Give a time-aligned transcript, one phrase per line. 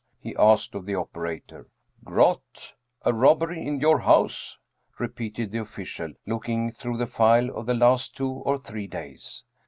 [0.19, 1.67] he asked of the operator."
[2.05, 2.73] Groth
[3.05, 4.57] a robbery in your house?"
[4.99, 9.43] repeated the official, looking through the file of the last two or three days.